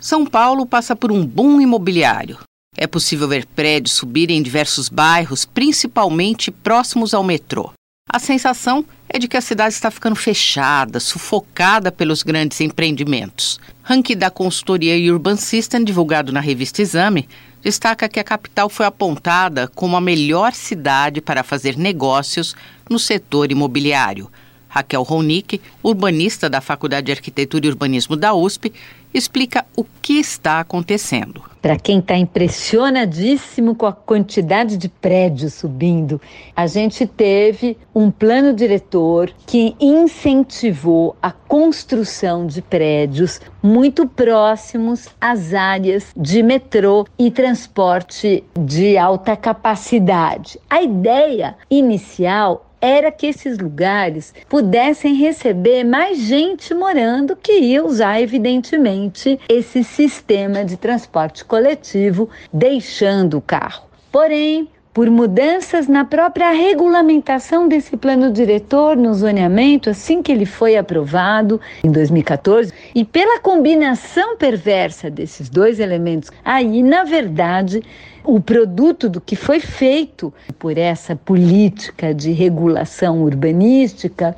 São 0.00 0.24
Paulo 0.24 0.64
passa 0.64 0.94
por 0.94 1.10
um 1.10 1.26
boom 1.26 1.60
imobiliário. 1.60 2.38
É 2.76 2.86
possível 2.86 3.26
ver 3.26 3.44
prédios 3.44 3.96
subirem 3.96 4.38
em 4.38 4.42
diversos 4.42 4.88
bairros, 4.88 5.44
principalmente 5.44 6.52
próximos 6.52 7.12
ao 7.12 7.24
metrô. 7.24 7.72
A 8.08 8.20
sensação 8.20 8.84
é 9.08 9.18
de 9.18 9.26
que 9.26 9.36
a 9.36 9.40
cidade 9.40 9.74
está 9.74 9.90
ficando 9.90 10.14
fechada, 10.14 11.00
sufocada 11.00 11.90
pelos 11.90 12.22
grandes 12.22 12.60
empreendimentos. 12.60 13.58
Ranking 13.82 14.16
da 14.16 14.30
consultoria 14.30 15.12
Urban 15.12 15.36
System, 15.36 15.82
divulgado 15.82 16.32
na 16.32 16.40
revista 16.40 16.80
Exame, 16.80 17.28
destaca 17.60 18.08
que 18.08 18.20
a 18.20 18.24
capital 18.24 18.68
foi 18.68 18.86
apontada 18.86 19.66
como 19.74 19.96
a 19.96 20.00
melhor 20.00 20.54
cidade 20.54 21.20
para 21.20 21.42
fazer 21.42 21.76
negócios 21.76 22.54
no 22.88 23.00
setor 23.00 23.50
imobiliário. 23.50 24.30
Raquel 24.68 25.02
Ronick, 25.02 25.60
urbanista 25.82 26.48
da 26.48 26.60
Faculdade 26.60 27.06
de 27.06 27.12
Arquitetura 27.12 27.66
e 27.66 27.68
Urbanismo 27.68 28.16
da 28.16 28.34
USP, 28.34 28.72
explica 29.12 29.64
o 29.76 29.84
que 30.02 30.14
está 30.14 30.60
acontecendo. 30.60 31.42
Para 31.60 31.76
quem 31.76 31.98
está 31.98 32.16
impressionadíssimo 32.16 33.74
com 33.74 33.86
a 33.86 33.92
quantidade 33.92 34.76
de 34.76 34.88
prédios 34.88 35.54
subindo, 35.54 36.20
a 36.54 36.66
gente 36.66 37.04
teve 37.04 37.76
um 37.94 38.10
plano 38.10 38.52
diretor 38.52 39.32
que 39.44 39.74
incentivou 39.80 41.16
a 41.20 41.32
construção 41.32 42.46
de 42.46 42.62
prédios 42.62 43.40
muito 43.60 44.06
próximos 44.06 45.08
às 45.20 45.52
áreas 45.52 46.06
de 46.16 46.42
metrô 46.42 47.06
e 47.18 47.30
transporte 47.30 48.44
de 48.56 48.96
alta 48.96 49.36
capacidade. 49.36 50.60
A 50.70 50.80
ideia 50.80 51.56
inicial 51.68 52.67
era 52.80 53.10
que 53.10 53.26
esses 53.26 53.58
lugares 53.58 54.34
pudessem 54.48 55.14
receber 55.14 55.84
mais 55.84 56.18
gente 56.18 56.72
morando 56.74 57.36
que 57.36 57.52
ia 57.60 57.84
usar, 57.84 58.20
evidentemente, 58.20 59.38
esse 59.48 59.82
sistema 59.82 60.64
de 60.64 60.76
transporte 60.76 61.44
coletivo, 61.44 62.28
deixando 62.52 63.38
o 63.38 63.42
carro. 63.42 63.86
Porém, 64.10 64.68
por 64.92 65.10
mudanças 65.10 65.86
na 65.86 66.04
própria 66.04 66.50
regulamentação 66.50 67.68
desse 67.68 67.96
plano 67.96 68.32
diretor 68.32 68.96
no 68.96 69.14
zoneamento, 69.14 69.90
assim 69.90 70.22
que 70.22 70.32
ele 70.32 70.46
foi 70.46 70.76
aprovado 70.76 71.60
em 71.84 71.90
2014, 71.90 72.72
e 72.94 73.04
pela 73.04 73.38
combinação 73.40 74.36
perversa 74.36 75.10
desses 75.10 75.48
dois 75.48 75.78
elementos, 75.78 76.30
aí, 76.44 76.82
na 76.82 77.04
verdade, 77.04 77.82
o 78.24 78.40
produto 78.40 79.08
do 79.08 79.20
que 79.20 79.36
foi 79.36 79.60
feito 79.60 80.32
por 80.58 80.76
essa 80.76 81.14
política 81.16 82.12
de 82.12 82.32
regulação 82.32 83.22
urbanística 83.22 84.36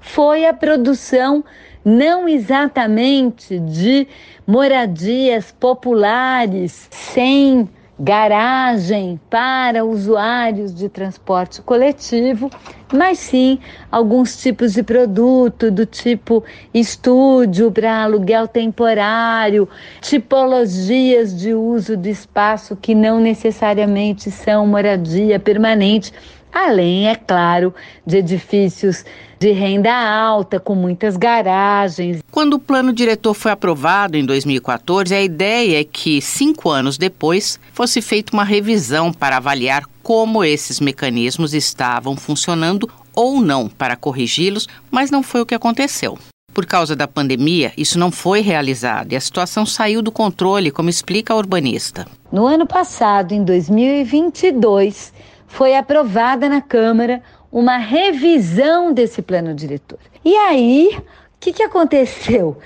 foi 0.00 0.46
a 0.46 0.52
produção 0.52 1.44
não 1.84 2.28
exatamente 2.28 3.58
de 3.58 4.06
moradias 4.46 5.52
populares 5.58 6.88
sem 6.90 7.68
garagem 8.02 9.20
para 9.30 9.84
usuários 9.84 10.74
de 10.74 10.88
transporte 10.88 11.62
coletivo, 11.62 12.50
mas 12.92 13.20
sim 13.20 13.60
alguns 13.92 14.36
tipos 14.42 14.72
de 14.72 14.82
produto 14.82 15.70
do 15.70 15.86
tipo 15.86 16.42
estúdio 16.74 17.70
para 17.70 18.02
aluguel 18.02 18.48
temporário, 18.48 19.68
tipologias 20.00 21.38
de 21.38 21.54
uso 21.54 21.96
do 21.96 22.08
espaço 22.08 22.74
que 22.74 22.92
não 22.92 23.20
necessariamente 23.20 24.32
são 24.32 24.66
moradia 24.66 25.38
permanente 25.38 26.12
além, 26.52 27.08
é 27.08 27.14
claro, 27.14 27.74
de 28.06 28.18
edifícios 28.18 29.04
de 29.38 29.50
renda 29.50 29.92
alta, 29.92 30.60
com 30.60 30.74
muitas 30.74 31.16
garagens. 31.16 32.22
Quando 32.30 32.54
o 32.54 32.58
plano 32.60 32.92
diretor 32.92 33.34
foi 33.34 33.50
aprovado 33.50 34.16
em 34.16 34.24
2014, 34.24 35.12
a 35.12 35.20
ideia 35.20 35.80
é 35.80 35.84
que, 35.84 36.22
cinco 36.22 36.70
anos 36.70 36.96
depois, 36.96 37.58
fosse 37.72 38.00
feita 38.00 38.32
uma 38.32 38.44
revisão 38.44 39.12
para 39.12 39.38
avaliar 39.38 39.82
como 40.00 40.44
esses 40.44 40.78
mecanismos 40.78 41.54
estavam 41.54 42.16
funcionando 42.16 42.88
ou 43.14 43.40
não 43.40 43.68
para 43.68 43.96
corrigi-los, 43.96 44.68
mas 44.90 45.10
não 45.10 45.24
foi 45.24 45.40
o 45.40 45.46
que 45.46 45.54
aconteceu. 45.54 46.16
Por 46.54 46.66
causa 46.66 46.94
da 46.94 47.08
pandemia, 47.08 47.72
isso 47.76 47.98
não 47.98 48.12
foi 48.12 48.42
realizado 48.42 49.12
e 49.12 49.16
a 49.16 49.20
situação 49.20 49.64
saiu 49.64 50.02
do 50.02 50.12
controle, 50.12 50.70
como 50.70 50.90
explica 50.90 51.32
a 51.32 51.36
urbanista. 51.36 52.06
No 52.30 52.46
ano 52.46 52.66
passado, 52.66 53.32
em 53.32 53.42
2022, 53.42 55.12
foi 55.52 55.76
aprovada 55.76 56.48
na 56.48 56.62
Câmara 56.62 57.22
uma 57.52 57.76
revisão 57.76 58.90
desse 58.90 59.20
plano 59.20 59.54
diretor. 59.54 59.98
E 60.24 60.34
aí, 60.34 60.96
o 60.96 61.02
que, 61.38 61.52
que 61.52 61.62
aconteceu? 61.62 62.56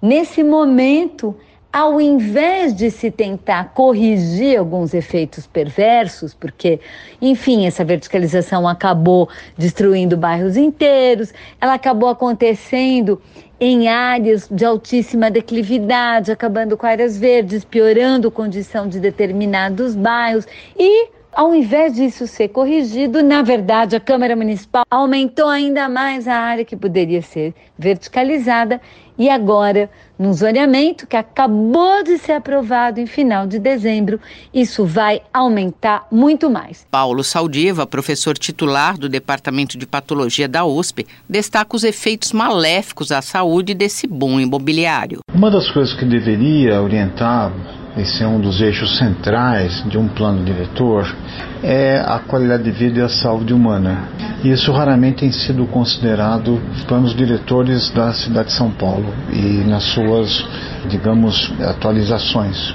Nesse 0.00 0.44
momento, 0.44 1.34
ao 1.72 2.00
invés 2.00 2.72
de 2.72 2.88
se 2.88 3.10
tentar 3.10 3.72
corrigir 3.74 4.56
alguns 4.60 4.94
efeitos 4.94 5.44
perversos, 5.44 6.34
porque, 6.34 6.78
enfim, 7.20 7.66
essa 7.66 7.84
verticalização 7.84 8.68
acabou 8.68 9.28
destruindo 9.58 10.16
bairros 10.16 10.56
inteiros, 10.56 11.34
ela 11.60 11.74
acabou 11.74 12.08
acontecendo 12.08 13.20
em 13.58 13.88
áreas 13.88 14.48
de 14.48 14.64
altíssima 14.64 15.32
declividade, 15.32 16.30
acabando 16.30 16.76
com 16.76 16.86
áreas 16.86 17.18
verdes, 17.18 17.64
piorando 17.64 18.28
a 18.28 18.30
condição 18.30 18.88
de 18.88 19.00
determinados 19.00 19.96
bairros 19.96 20.46
e 20.78 21.15
ao 21.36 21.54
invés 21.54 21.94
disso 21.94 22.26
ser 22.26 22.48
corrigido, 22.48 23.22
na 23.22 23.42
verdade, 23.42 23.94
a 23.94 24.00
Câmara 24.00 24.34
Municipal 24.34 24.84
aumentou 24.90 25.48
ainda 25.48 25.86
mais 25.86 26.26
a 26.26 26.34
área 26.34 26.64
que 26.64 26.74
poderia 26.74 27.20
ser 27.20 27.54
verticalizada 27.78 28.80
e 29.18 29.28
agora, 29.28 29.90
no 30.18 30.32
zoneamento 30.32 31.06
que 31.06 31.16
acabou 31.16 32.02
de 32.02 32.16
ser 32.16 32.32
aprovado 32.32 33.00
em 33.00 33.06
final 33.06 33.46
de 33.46 33.58
dezembro, 33.58 34.18
isso 34.52 34.86
vai 34.86 35.20
aumentar 35.32 36.06
muito 36.10 36.48
mais. 36.48 36.86
Paulo 36.90 37.22
Saldiva, 37.22 37.86
professor 37.86 38.36
titular 38.36 38.96
do 38.96 39.08
Departamento 39.08 39.76
de 39.76 39.86
Patologia 39.86 40.48
da 40.48 40.64
USP, 40.64 41.06
destaca 41.28 41.76
os 41.76 41.84
efeitos 41.84 42.32
maléficos 42.32 43.12
à 43.12 43.20
saúde 43.20 43.74
desse 43.74 44.06
boom 44.06 44.40
imobiliário. 44.40 45.20
Uma 45.34 45.50
das 45.50 45.70
coisas 45.70 45.94
que 45.98 46.06
deveria 46.06 46.80
orientar 46.80 47.52
esse 47.96 48.22
é 48.22 48.26
um 48.26 48.38
dos 48.38 48.60
eixos 48.60 48.98
centrais 48.98 49.82
de 49.86 49.96
um 49.96 50.06
plano 50.06 50.44
diretor, 50.44 51.14
é 51.62 51.98
a 52.04 52.18
qualidade 52.18 52.62
de 52.62 52.70
vida 52.70 53.00
e 53.00 53.02
a 53.02 53.08
saúde 53.08 53.54
humana. 53.54 54.08
Isso 54.44 54.70
raramente 54.70 55.20
tem 55.20 55.32
sido 55.32 55.66
considerado 55.66 56.60
planos 56.86 57.14
diretores 57.14 57.90
da 57.90 58.12
cidade 58.12 58.48
de 58.48 58.54
São 58.54 58.70
Paulo 58.70 59.14
e 59.32 59.64
nas 59.66 59.82
suas, 59.84 60.46
digamos, 60.90 61.50
atualizações. 61.60 62.74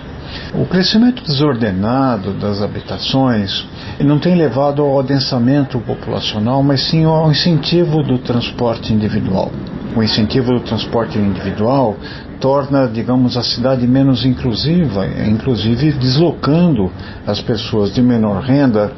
O 0.56 0.66
crescimento 0.66 1.24
desordenado 1.24 2.34
das 2.34 2.62
habitações 2.62 3.66
não 4.00 4.18
tem 4.18 4.36
levado 4.36 4.82
ao 4.82 5.00
adensamento 5.00 5.80
populacional, 5.80 6.64
mas 6.64 6.90
sim 6.90 7.06
ao 7.06 7.30
incentivo 7.30 8.02
do 8.02 8.18
transporte 8.18 8.92
individual. 8.92 9.52
O 9.96 10.02
incentivo 10.02 10.54
do 10.54 10.62
transporte 10.62 11.18
individual 11.18 11.98
torna, 12.40 12.88
digamos, 12.88 13.38
a 13.38 13.44
cidade 13.44 13.86
menos 13.86 14.26
inclusiva, 14.26 15.06
inclusive 15.28 15.92
deslocando 15.92 16.92
as 17.28 17.42
pessoas 17.42 17.94
de 17.94 18.02
menor 18.02 18.42
renda 18.42 18.92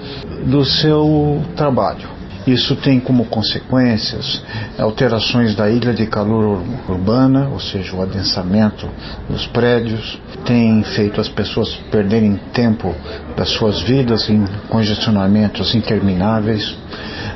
do 0.46 0.64
seu 0.64 1.42
trabalho. 1.56 2.08
Isso 2.46 2.76
tem 2.76 3.00
como 3.00 3.26
consequências 3.26 4.44
alterações 4.78 5.56
da 5.56 5.70
ilha 5.70 5.94
de 5.94 6.06
calor 6.06 6.62
urbana, 6.90 7.48
ou 7.50 7.60
seja, 7.60 7.96
o 7.96 8.02
adensamento 8.02 8.90
dos 9.30 9.48
prédios, 9.48 10.20
tem 10.46 10.84
feito 10.84 11.22
as 11.22 11.30
pessoas 11.30 11.74
perderem 11.90 12.38
tempo 12.52 12.94
das 13.38 13.48
suas 13.50 13.82
vidas 13.82 14.30
em 14.30 14.46
congestionamentos 14.68 15.74
intermináveis, 15.74 16.76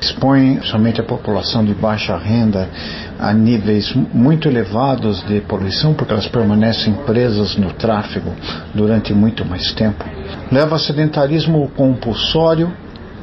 expõe 0.01 0.61
somente 0.63 1.01
a 1.01 1.03
população 1.03 1.63
de 1.63 1.73
baixa 1.73 2.17
renda 2.17 2.69
a 3.19 3.33
níveis 3.33 3.93
muito 4.13 4.47
elevados 4.47 5.23
de 5.25 5.41
poluição, 5.41 5.93
porque 5.93 6.13
elas 6.13 6.27
permanecem 6.27 6.93
presas 7.05 7.55
no 7.55 7.71
tráfego 7.73 8.31
durante 8.73 9.13
muito 9.13 9.43
mais 9.45 9.71
tempo. 9.73 10.05
Leva 10.51 10.75
a 10.75 10.79
sedentarismo 10.79 11.69
compulsório, 11.75 12.71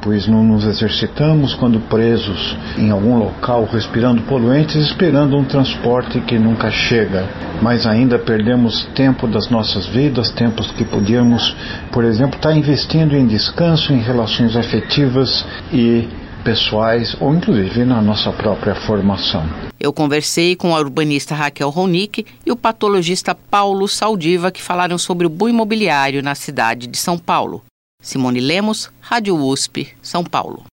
pois 0.02 0.26
não 0.26 0.44
nos 0.44 0.66
exercitamos 0.66 1.54
quando 1.54 1.80
presos 1.88 2.56
em 2.76 2.90
algum 2.90 3.16
local 3.16 3.66
respirando 3.72 4.20
poluentes, 4.22 4.76
esperando 4.76 5.34
um 5.36 5.44
transporte 5.44 6.20
que 6.20 6.38
nunca 6.38 6.70
chega. 6.70 7.24
Mas 7.62 7.86
ainda 7.86 8.18
perdemos 8.18 8.84
tempo 8.94 9.26
das 9.26 9.48
nossas 9.48 9.86
vidas, 9.86 10.30
tempos 10.30 10.70
que 10.72 10.84
podíamos, 10.84 11.56
por 11.90 12.04
exemplo, 12.04 12.36
estar 12.36 12.54
investindo 12.54 13.16
em 13.16 13.26
descanso, 13.26 13.94
em 13.94 14.00
relações 14.00 14.56
afetivas 14.56 15.46
e 15.72 16.06
pessoais 16.44 17.16
ou 17.20 17.34
inclusive 17.34 17.84
na 17.84 18.00
nossa 18.00 18.30
própria 18.32 18.74
formação. 18.86 19.42
Eu 19.80 19.92
conversei 19.92 20.54
com 20.54 20.76
a 20.76 20.78
urbanista 20.78 21.34
Raquel 21.34 21.70
Ronick 21.70 22.24
e 22.44 22.52
o 22.52 22.56
patologista 22.56 23.34
Paulo 23.34 23.88
Saldiva 23.88 24.52
que 24.52 24.62
falaram 24.62 24.98
sobre 24.98 25.26
o 25.26 25.30
boom 25.30 25.48
imobiliário 25.48 26.22
na 26.22 26.34
cidade 26.34 26.86
de 26.86 26.98
São 26.98 27.18
Paulo. 27.18 27.62
Simone 28.00 28.40
Lemos, 28.40 28.90
Rádio 29.00 29.34
USP, 29.34 29.88
São 30.02 30.22
Paulo. 30.22 30.64